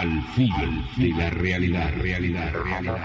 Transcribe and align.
Al 0.00 0.22
filo 0.34 0.56
de 0.96 1.08
la 1.10 1.28
realidad, 1.28 1.92
realidad, 1.98 2.54
realidad, 2.54 3.04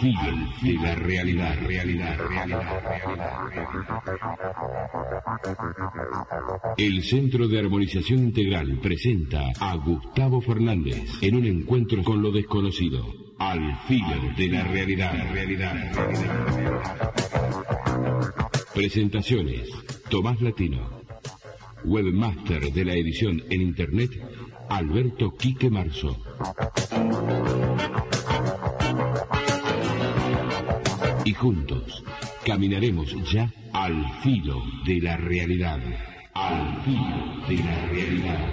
Filo 0.00 0.32
de 0.62 0.72
la 0.74 0.94
realidad, 0.94 1.58
realidad, 1.66 2.16
realidad, 2.18 2.68
El 6.78 7.02
Centro 7.02 7.46
de 7.46 7.58
Armonización 7.58 8.20
Integral 8.20 8.78
presenta 8.80 9.50
a 9.60 9.76
Gustavo 9.76 10.40
Fernández 10.40 11.02
en 11.20 11.36
un 11.36 11.44
encuentro 11.44 12.02
con 12.02 12.22
lo 12.22 12.32
desconocido. 12.32 13.04
Al 13.38 13.76
filo 13.86 14.16
de 14.36 14.48
la 14.48 14.64
realidad, 14.64 15.32
realidad, 15.32 15.94
realidad. 15.94 17.12
Presentaciones. 18.74 19.68
Tomás 20.08 20.40
Latino. 20.40 21.00
Webmaster 21.84 22.72
de 22.72 22.84
la 22.84 22.94
edición 22.94 23.42
en 23.50 23.62
Internet, 23.62 24.10
Alberto 24.68 25.34
Quique 25.36 25.70
Marzo. 25.70 26.16
Y 31.30 31.32
juntos 31.32 32.02
caminaremos 32.44 33.14
ya 33.30 33.48
al 33.72 34.04
filo 34.20 34.60
de 34.84 35.00
la 35.00 35.16
realidad. 35.16 35.78
Al 36.34 36.82
filo 36.82 37.46
de 37.46 37.54
la 37.62 37.86
realidad. 37.86 38.50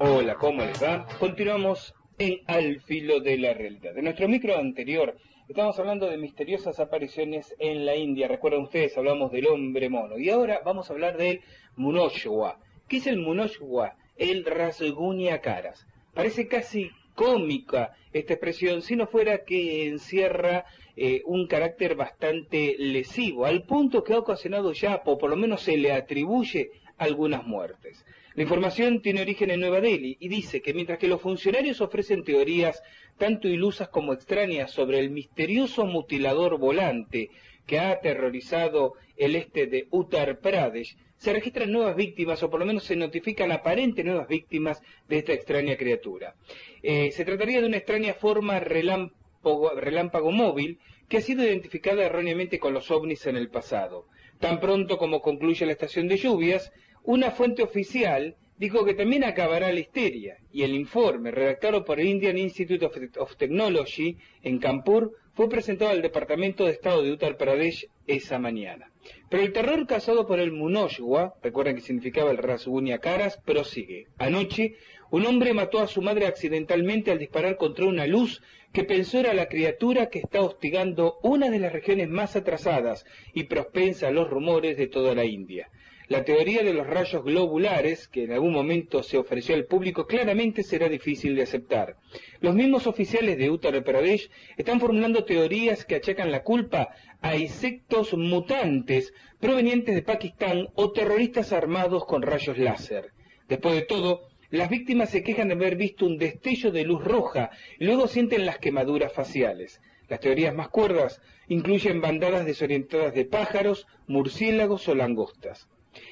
Hola, 0.00 0.36
¿cómo 0.36 0.62
les 0.62 0.82
va? 0.82 1.04
Continuamos 1.20 1.94
en 2.16 2.38
Al 2.46 2.80
filo 2.80 3.20
de 3.20 3.36
la 3.36 3.52
realidad. 3.52 3.98
En 3.98 4.04
nuestro 4.04 4.28
micro 4.28 4.56
anterior 4.56 5.18
estamos 5.46 5.78
hablando 5.78 6.08
de 6.08 6.16
misteriosas 6.16 6.80
apariciones 6.80 7.54
en 7.58 7.84
la 7.84 7.96
India. 7.96 8.28
Recuerdan 8.28 8.62
ustedes, 8.62 8.96
hablamos 8.96 9.30
del 9.30 9.48
hombre 9.48 9.90
mono. 9.90 10.16
Y 10.16 10.30
ahora 10.30 10.62
vamos 10.64 10.88
a 10.88 10.94
hablar 10.94 11.18
del 11.18 11.42
Munoshwa. 11.76 12.60
¿Qué 12.88 12.96
es 12.96 13.06
el 13.06 13.18
Munoshwa? 13.18 13.94
El 14.16 14.46
Rasguña 14.46 15.42
Caras. 15.42 15.86
Parece 16.14 16.48
casi 16.48 16.90
cómica 17.16 17.96
esta 18.12 18.34
expresión 18.34 18.82
si 18.82 18.94
no 18.94 19.08
fuera 19.08 19.44
que 19.44 19.88
encierra 19.88 20.66
eh, 20.96 21.22
un 21.24 21.48
carácter 21.48 21.96
bastante 21.96 22.76
lesivo, 22.78 23.44
al 23.44 23.64
punto 23.64 24.04
que 24.04 24.14
ha 24.14 24.18
ocasionado 24.18 24.72
ya, 24.72 25.02
o 25.04 25.18
por 25.18 25.30
lo 25.30 25.36
menos 25.36 25.62
se 25.62 25.76
le 25.76 25.92
atribuye 25.92 26.70
algunas 26.96 27.44
muertes. 27.44 28.04
La 28.34 28.42
información 28.42 29.00
tiene 29.00 29.22
origen 29.22 29.50
en 29.50 29.60
Nueva 29.60 29.80
Delhi 29.80 30.16
y 30.20 30.28
dice 30.28 30.60
que 30.62 30.74
mientras 30.74 30.98
que 30.98 31.08
los 31.08 31.20
funcionarios 31.20 31.80
ofrecen 31.80 32.22
teorías 32.22 32.82
tanto 33.18 33.48
ilusas 33.48 33.88
como 33.88 34.12
extrañas 34.12 34.70
sobre 34.70 34.98
el 34.98 35.10
misterioso 35.10 35.86
mutilador 35.86 36.58
volante 36.58 37.30
que 37.66 37.78
ha 37.78 37.90
aterrorizado 37.90 38.94
el 39.16 39.36
este 39.36 39.66
de 39.66 39.88
Uttar 39.90 40.38
Pradesh, 40.38 40.96
se 41.16 41.32
registran 41.32 41.72
nuevas 41.72 41.96
víctimas 41.96 42.42
o 42.42 42.50
por 42.50 42.60
lo 42.60 42.66
menos 42.66 42.84
se 42.84 42.96
notifican 42.96 43.52
aparentes 43.52 44.04
nuevas 44.04 44.28
víctimas 44.28 44.82
de 45.08 45.18
esta 45.18 45.32
extraña 45.32 45.76
criatura. 45.76 46.34
Eh, 46.82 47.10
se 47.12 47.24
trataría 47.24 47.60
de 47.60 47.66
una 47.66 47.78
extraña 47.78 48.14
forma 48.14 48.60
relámpago, 48.60 49.70
relámpago 49.74 50.30
móvil 50.30 50.78
que 51.08 51.18
ha 51.18 51.22
sido 51.22 51.44
identificada 51.44 52.04
erróneamente 52.04 52.58
con 52.58 52.74
los 52.74 52.90
ovnis 52.90 53.26
en 53.26 53.36
el 53.36 53.48
pasado. 53.48 54.06
Tan 54.40 54.60
pronto 54.60 54.98
como 54.98 55.20
concluye 55.20 55.64
la 55.64 55.72
estación 55.72 56.08
de 56.08 56.18
lluvias, 56.18 56.72
una 57.04 57.30
fuente 57.30 57.62
oficial 57.62 58.36
dijo 58.58 58.84
que 58.84 58.94
también 58.94 59.24
acabará 59.24 59.72
la 59.72 59.80
histeria, 59.80 60.38
y 60.50 60.62
el 60.62 60.74
informe, 60.74 61.30
redactado 61.30 61.84
por 61.84 62.00
el 62.00 62.08
Indian 62.08 62.38
Institute 62.38 62.84
of, 63.18 63.36
Technology 63.36 64.16
en 64.42 64.58
Kanpur, 64.58 65.12
fue 65.34 65.48
presentado 65.48 65.90
al 65.90 66.02
Departamento 66.02 66.64
de 66.64 66.72
Estado 66.72 67.02
de 67.02 67.12
Uttar 67.12 67.36
Pradesh 67.36 67.88
esa 68.06 68.38
mañana. 68.38 68.90
Pero 69.28 69.42
el 69.42 69.52
terror 69.52 69.86
causado 69.86 70.26
por 70.26 70.40
el 70.40 70.52
Munoshwa, 70.52 71.34
recuerden 71.42 71.76
que 71.76 71.82
significaba 71.82 72.30
el 72.30 72.38
Rasguña 72.38 72.98
Caras, 72.98 73.38
prosigue. 73.44 74.06
Anoche, 74.16 74.76
un 75.10 75.26
hombre 75.26 75.52
mató 75.52 75.78
a 75.78 75.86
su 75.86 76.00
madre 76.02 76.26
accidentalmente 76.26 77.10
al 77.10 77.18
disparar 77.18 77.56
contra 77.56 77.84
una 77.84 78.06
luz 78.06 78.42
que 78.72 78.84
pensó 78.84 79.18
era 79.20 79.34
la 79.34 79.48
criatura 79.48 80.10
que 80.10 80.18
está 80.18 80.40
hostigando 80.40 81.18
una 81.22 81.50
de 81.50 81.58
las 81.58 81.72
regiones 81.72 82.08
más 82.08 82.34
atrasadas 82.34 83.06
y 83.32 83.44
prospensa 83.44 84.08
a 84.08 84.10
los 84.10 84.28
rumores 84.28 84.76
de 84.76 84.86
toda 84.86 85.14
la 85.14 85.24
India. 85.24 85.70
La 86.08 86.24
teoría 86.24 86.62
de 86.62 86.72
los 86.72 86.86
rayos 86.86 87.24
globulares, 87.24 88.06
que 88.06 88.22
en 88.24 88.32
algún 88.32 88.52
momento 88.52 89.02
se 89.02 89.18
ofreció 89.18 89.56
al 89.56 89.64
público, 89.64 90.06
claramente 90.06 90.62
será 90.62 90.88
difícil 90.88 91.34
de 91.34 91.42
aceptar. 91.42 91.96
Los 92.40 92.54
mismos 92.54 92.86
oficiales 92.86 93.36
de 93.38 93.50
Uttar 93.50 93.82
Pradesh 93.82 94.30
están 94.56 94.78
formulando 94.78 95.24
teorías 95.24 95.84
que 95.84 95.96
achacan 95.96 96.30
la 96.30 96.44
culpa 96.44 96.90
a 97.20 97.34
insectos 97.36 98.14
mutantes 98.14 99.14
provenientes 99.40 99.96
de 99.96 100.02
Pakistán 100.02 100.68
o 100.74 100.92
terroristas 100.92 101.52
armados 101.52 102.04
con 102.04 102.22
rayos 102.22 102.56
láser. 102.56 103.10
Después 103.48 103.74
de 103.74 103.82
todo, 103.82 104.28
las 104.50 104.70
víctimas 104.70 105.10
se 105.10 105.24
quejan 105.24 105.48
de 105.48 105.54
haber 105.54 105.74
visto 105.74 106.06
un 106.06 106.18
destello 106.18 106.70
de 106.70 106.84
luz 106.84 107.02
roja 107.02 107.50
y 107.80 107.84
luego 107.84 108.06
sienten 108.06 108.46
las 108.46 108.58
quemaduras 108.58 109.12
faciales. 109.12 109.80
Las 110.08 110.20
teorías 110.20 110.54
más 110.54 110.68
cuerdas 110.68 111.20
incluyen 111.48 112.00
bandadas 112.00 112.46
desorientadas 112.46 113.12
de 113.12 113.24
pájaros, 113.24 113.88
murciélagos 114.06 114.86
o 114.86 114.94
langostas. 114.94 115.68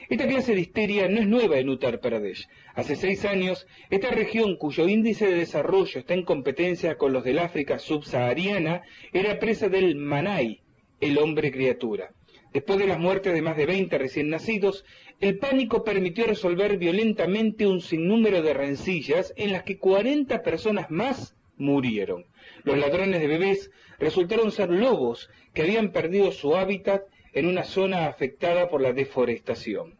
Esta 0.08 0.26
clase 0.26 0.54
de 0.54 0.60
histeria 0.60 1.08
no 1.08 1.20
es 1.20 1.26
nueva 1.26 1.58
en 1.58 1.68
Uttar 1.68 2.00
Pradesh. 2.00 2.48
Hace 2.74 2.96
seis 2.96 3.24
años, 3.24 3.66
esta 3.90 4.10
región, 4.10 4.56
cuyo 4.56 4.88
índice 4.88 5.26
de 5.26 5.36
desarrollo 5.36 6.00
está 6.00 6.14
en 6.14 6.24
competencia 6.24 6.96
con 6.96 7.12
los 7.12 7.24
del 7.24 7.38
África 7.38 7.78
subsahariana, 7.78 8.82
era 9.12 9.38
presa 9.38 9.68
del 9.68 9.96
Manay, 9.96 10.60
el 11.00 11.18
hombre 11.18 11.50
criatura. 11.50 12.12
Después 12.52 12.78
de 12.78 12.86
las 12.86 13.00
muertes 13.00 13.34
de 13.34 13.42
más 13.42 13.56
de 13.56 13.66
20 13.66 13.98
recién 13.98 14.28
nacidos, 14.28 14.84
el 15.20 15.38
pánico 15.38 15.82
permitió 15.82 16.26
resolver 16.26 16.78
violentamente 16.78 17.66
un 17.66 17.80
sinnúmero 17.80 18.42
de 18.42 18.54
rencillas 18.54 19.32
en 19.36 19.52
las 19.52 19.64
que 19.64 19.78
40 19.78 20.42
personas 20.42 20.90
más 20.90 21.34
murieron. 21.56 22.26
Los 22.62 22.78
ladrones 22.78 23.20
de 23.20 23.26
bebés 23.26 23.70
resultaron 23.98 24.52
ser 24.52 24.70
lobos 24.70 25.30
que 25.52 25.62
habían 25.62 25.90
perdido 25.90 26.30
su 26.30 26.56
hábitat 26.56 27.02
en 27.34 27.46
una 27.46 27.64
zona 27.64 28.06
afectada 28.06 28.68
por 28.68 28.80
la 28.80 28.92
deforestación. 28.92 29.98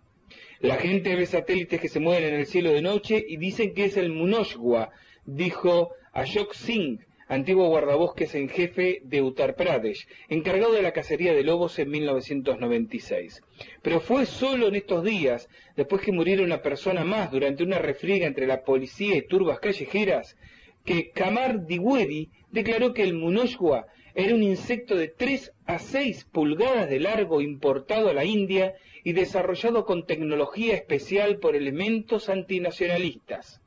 La 0.61 0.77
gente 0.77 1.15
ve 1.15 1.27
satélites 1.27 1.81
que 1.81 1.89
se 1.89 2.01
mueven 2.01 2.25
en 2.25 2.35
el 2.41 2.47
cielo 2.47 2.73
de 2.73 2.81
noche 2.81 3.23
y 3.27 3.37
dicen 3.37 3.75
que 3.75 3.85
es 3.85 3.97
el 3.97 4.11
Munoshwa, 4.11 4.91
dijo 5.27 5.91
Ashok 6.13 6.55
Singh, 6.55 7.01
antiguo 7.29 7.69
guardabosques 7.69 8.35
en 8.35 8.49
jefe 8.49 9.01
de 9.05 9.21
Uttar 9.21 9.57
Pradesh, 9.57 10.07
encargado 10.29 10.73
de 10.73 10.83
la 10.83 10.93
cacería 10.93 11.35
de 11.35 11.43
lobos 11.43 11.79
en 11.79 11.91
1996. 11.91 13.43
Pero 13.83 14.01
fue 14.01 14.27
solo 14.27 14.69
en 14.69 14.77
estos 14.77 15.03
días, 15.05 15.49
después 15.77 16.03
que 16.03 16.13
muriera 16.13 16.43
una 16.43 16.63
persona 16.63 17.05
más 17.05 17.31
durante 17.31 17.63
una 17.63 17.79
refriega 17.79 18.27
entre 18.27 18.47
la 18.47 18.63
policía 18.63 19.17
y 19.17 19.27
turbas 19.27 19.59
callejeras, 19.59 20.37
que 20.85 21.11
Kamar 21.11 21.67
Diwedi 21.67 22.31
declaró 22.51 22.93
que 22.93 23.03
el 23.03 23.15
Munoshwa 23.15 23.87
era 24.15 24.35
un 24.35 24.43
insecto 24.45 24.95
de 24.95 25.09
3 25.09 25.53
a 25.67 25.79
6 25.81 26.27
pulgadas 26.31 26.89
de 26.89 27.01
largo 27.01 27.41
importado 27.41 28.09
a 28.09 28.15
la 28.15 28.25
India 28.25 28.75
y 29.03 29.13
desarrollado 29.13 29.85
con 29.85 30.07
tecnología 30.07 30.75
especial 30.75 31.39
por 31.39 31.57
elementos 31.57 32.29
antinacionalistas. 32.29 33.61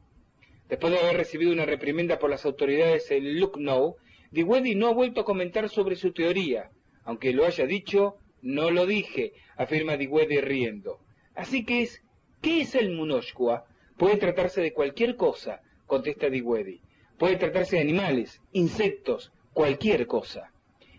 Después 0.70 0.94
de 0.94 1.00
haber 1.00 1.18
recibido 1.18 1.52
una 1.52 1.66
reprimenda 1.66 2.18
por 2.18 2.30
las 2.30 2.46
autoridades 2.46 3.12
en 3.12 3.40
Lucknow, 3.40 3.98
Digwedi 4.32 4.76
no 4.76 4.88
ha 4.88 4.94
vuelto 4.94 5.22
a 5.22 5.26
comentar 5.26 5.70
sobre 5.70 5.96
su 5.96 6.12
teoría. 6.12 6.70
Aunque 7.04 7.34
lo 7.34 7.46
haya 7.46 7.66
dicho, 7.66 8.16
no 8.42 8.72
lo 8.72 8.86
dije, 8.86 9.34
afirma 9.58 9.98
Digwedi 9.98 10.40
riendo. 10.40 11.00
Así 11.36 11.66
que 11.66 11.82
es, 11.82 12.02
¿qué 12.42 12.62
es 12.62 12.76
el 12.76 12.92
Munoshkua? 12.92 13.66
Puede 13.98 14.18
tratarse 14.18 14.62
de 14.62 14.74
cualquier 14.74 15.16
cosa, 15.16 15.62
contesta 15.86 16.30
Digwedi. 16.30 16.82
Puede 17.18 17.36
tratarse 17.36 17.78
de 17.78 17.82
animales, 17.82 18.42
insectos, 18.52 19.32
cualquier 19.58 20.06
cosa. 20.06 20.52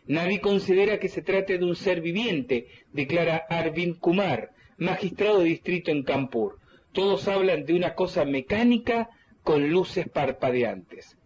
Nadie 0.09 0.41
considera 0.41 0.99
que 0.99 1.09
se 1.09 1.23
trate 1.23 1.59
de 1.59 1.65
un 1.65 1.77
ser 1.77 2.01
viviente, 2.01 2.67
declara 2.93 3.47
Arvind 3.49 4.01
Kumar, 4.01 4.51
magistrado 4.79 5.39
de 5.39 5.45
distrito 5.45 5.93
en 5.93 6.03
Kanpur. 6.03 6.59
Todos 6.91 7.29
hablan 7.29 7.67
de 7.67 7.75
una 7.75 7.95
cosa 7.95 8.25
mecánica 8.25 9.11
con 9.45 9.71
luces 9.71 10.09
parpadeantes. 10.09 11.17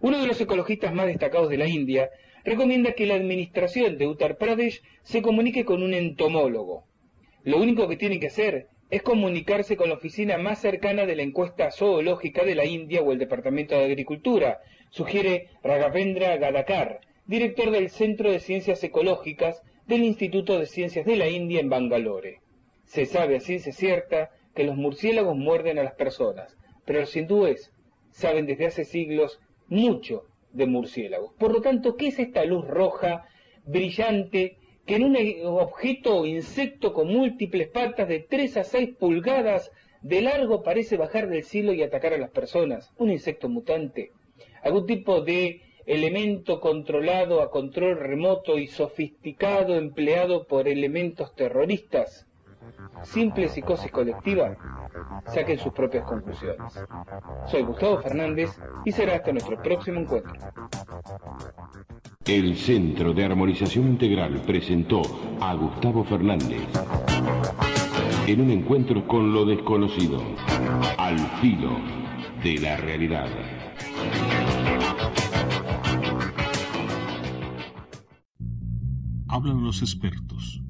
Uno 0.00 0.20
de 0.20 0.28
los 0.28 0.40
ecologistas 0.40 0.94
más 0.94 1.06
destacados 1.06 1.48
de 1.50 1.56
la 1.58 1.66
India 1.66 2.08
recomienda 2.44 2.92
que 2.92 3.06
la 3.06 3.16
administración 3.16 3.98
de 3.98 4.06
Uttar 4.06 4.38
Pradesh 4.38 4.80
se 5.02 5.22
comunique 5.22 5.64
con 5.64 5.82
un 5.82 5.92
entomólogo. 5.92 6.84
Lo 7.42 7.56
único 7.60 7.88
que 7.88 7.96
tiene 7.96 8.20
que 8.20 8.28
hacer 8.28 8.68
es 8.90 9.02
comunicarse 9.02 9.76
con 9.76 9.88
la 9.88 9.96
oficina 9.96 10.38
más 10.38 10.60
cercana 10.60 11.06
de 11.06 11.16
la 11.16 11.22
encuesta 11.22 11.70
zoológica 11.70 12.44
de 12.44 12.54
la 12.54 12.64
India 12.64 13.02
o 13.02 13.12
el 13.12 13.18
Departamento 13.18 13.74
de 13.74 13.84
Agricultura, 13.84 14.60
sugiere 14.90 15.48
Raghavendra 15.62 16.36
Gadakar, 16.36 17.00
director 17.26 17.70
del 17.70 17.90
Centro 17.90 18.30
de 18.30 18.38
Ciencias 18.38 18.82
Ecológicas 18.84 19.62
del 19.86 20.04
Instituto 20.04 20.58
de 20.58 20.66
Ciencias 20.66 21.04
de 21.04 21.16
la 21.16 21.28
India 21.28 21.60
en 21.60 21.68
Bangalore. 21.68 22.40
Se 22.84 23.06
sabe 23.06 23.36
a 23.36 23.40
ciencia 23.40 23.72
cierta 23.72 24.30
que 24.54 24.64
los 24.64 24.76
murciélagos 24.76 25.36
muerden 25.36 25.78
a 25.78 25.82
las 25.82 25.94
personas, 25.94 26.56
pero 26.84 27.00
los 27.00 27.16
hindúes 27.16 27.72
saben 28.10 28.46
desde 28.46 28.66
hace 28.66 28.84
siglos 28.84 29.40
mucho 29.66 30.26
de 30.52 30.66
murciélagos. 30.66 31.34
Por 31.34 31.52
lo 31.52 31.60
tanto, 31.60 31.96
¿qué 31.96 32.08
es 32.08 32.18
esta 32.20 32.44
luz 32.44 32.66
roja, 32.66 33.26
brillante, 33.64 34.58
que 34.86 34.96
en 34.96 35.04
un 35.04 35.16
objeto 35.44 36.18
o 36.18 36.26
insecto 36.26 36.92
con 36.92 37.08
múltiples 37.08 37.68
patas 37.68 38.08
de 38.08 38.20
3 38.20 38.58
a 38.58 38.64
6 38.64 38.96
pulgadas 38.96 39.72
de 40.00 40.22
largo 40.22 40.62
parece 40.62 40.96
bajar 40.96 41.28
del 41.28 41.42
cielo 41.42 41.72
y 41.72 41.82
atacar 41.82 42.14
a 42.14 42.18
las 42.18 42.30
personas? 42.30 42.92
Un 42.96 43.10
insecto 43.10 43.48
mutante. 43.48 44.12
Algún 44.62 44.86
tipo 44.86 45.20
de 45.22 45.62
elemento 45.86 46.60
controlado 46.60 47.42
a 47.42 47.50
control 47.50 47.98
remoto 47.98 48.58
y 48.58 48.66
sofisticado 48.66 49.74
empleado 49.74 50.46
por 50.46 50.68
elementos 50.68 51.34
terroristas. 51.34 52.26
Simple 53.02 53.48
psicosis 53.48 53.90
colectiva. 53.90 54.56
Saquen 55.26 55.58
sus 55.58 55.72
propias 55.72 56.04
conclusiones. 56.04 56.72
Soy 57.46 57.62
Gustavo 57.62 57.98
Fernández 57.98 58.50
y 58.84 58.92
será 58.92 59.16
hasta 59.16 59.32
nuestro 59.32 59.62
próximo 59.62 60.00
encuentro. 60.00 60.32
El 62.26 62.56
Centro 62.56 63.14
de 63.14 63.24
Armonización 63.24 63.86
Integral 63.86 64.42
presentó 64.44 65.00
a 65.40 65.54
Gustavo 65.54 66.02
Fernández 66.02 66.60
en 68.26 68.40
un 68.40 68.50
encuentro 68.50 69.06
con 69.06 69.32
lo 69.32 69.44
desconocido, 69.44 70.20
al 70.98 71.20
filo 71.40 71.78
de 72.42 72.58
la 72.58 72.76
realidad. 72.78 73.28
Hablan 79.28 79.62
los 79.62 79.82
expertos. 79.82 80.62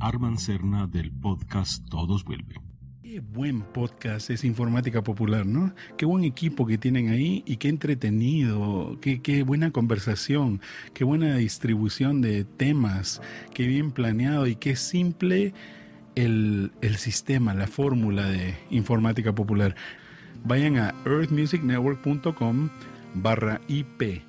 Arman 0.00 0.38
Cerna 0.38 0.86
del 0.86 1.12
podcast 1.12 1.86
Todos 1.90 2.24
Vuelven. 2.24 2.73
Qué 3.14 3.20
buen 3.20 3.60
podcast 3.60 4.28
es 4.30 4.42
Informática 4.42 5.04
Popular, 5.04 5.46
¿no? 5.46 5.72
Qué 5.96 6.04
buen 6.04 6.24
equipo 6.24 6.66
que 6.66 6.78
tienen 6.78 7.10
ahí 7.10 7.44
y 7.46 7.58
qué 7.58 7.68
entretenido, 7.68 8.98
qué, 9.00 9.22
qué 9.22 9.44
buena 9.44 9.70
conversación, 9.70 10.60
qué 10.94 11.04
buena 11.04 11.36
distribución 11.36 12.20
de 12.20 12.42
temas, 12.42 13.22
qué 13.54 13.68
bien 13.68 13.92
planeado 13.92 14.48
y 14.48 14.56
qué 14.56 14.74
simple 14.74 15.54
el, 16.16 16.72
el 16.80 16.96
sistema, 16.96 17.54
la 17.54 17.68
fórmula 17.68 18.28
de 18.28 18.56
Informática 18.70 19.32
Popular. 19.32 19.76
Vayan 20.42 20.78
a 20.78 20.92
earthmusicnetwork.com 21.06 22.68
barra 23.14 23.60
IP 23.68 24.24